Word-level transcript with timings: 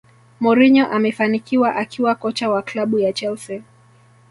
Mourinho 0.39 0.87
amefanikiwa 0.89 1.75
akiwa 1.75 2.15
kocha 2.15 2.49
wa 2.49 2.61
klabu 2.61 2.99
ya 2.99 3.13
chelsea 3.13 3.61